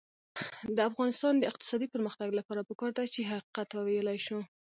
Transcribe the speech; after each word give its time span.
د 0.75 0.77
افغانستان 0.89 1.33
د 1.37 1.43
اقتصادي 1.51 1.87
پرمختګ 1.93 2.29
لپاره 2.39 2.65
پکار 2.69 2.91
ده 2.97 3.03
چې 3.13 3.29
حقیقت 3.31 3.69
وویلی 3.71 4.17
شو. 4.25 4.39